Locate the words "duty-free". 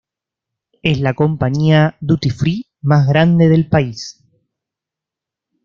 2.01-2.65